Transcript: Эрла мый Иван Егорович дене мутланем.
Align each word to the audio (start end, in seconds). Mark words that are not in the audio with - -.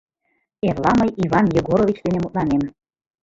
Эрла 0.67 0.91
мый 0.99 1.09
Иван 1.25 1.45
Егорович 1.59 1.97
дене 2.05 2.19
мутланем. 2.19 2.63